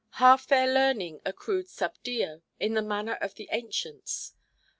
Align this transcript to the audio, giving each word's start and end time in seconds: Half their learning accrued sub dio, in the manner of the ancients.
Half 0.13 0.47
their 0.47 0.65
learning 0.65 1.21
accrued 1.25 1.69
sub 1.69 1.93
dio, 2.01 2.41
in 2.59 2.73
the 2.73 2.81
manner 2.81 3.19
of 3.21 3.35
the 3.35 3.47
ancients. 3.51 4.33